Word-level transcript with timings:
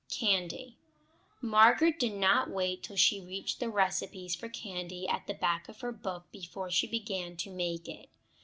CANDY 0.09 0.79
Margaret 1.41 1.99
did 1.99 2.13
not 2.13 2.49
wait 2.49 2.81
till 2.81 2.95
she 2.95 3.21
reached 3.21 3.59
the 3.59 3.69
recipes 3.69 4.33
for 4.33 4.49
candy 4.49 5.07
at 5.07 5.27
the 5.27 5.35
back 5.35 5.69
of 5.69 5.81
her 5.81 5.91
book 5.91 6.25
before 6.31 6.71
she 6.71 6.87
began 6.87 7.37
to 7.37 7.51
make 7.51 7.87
it. 7.87 8.09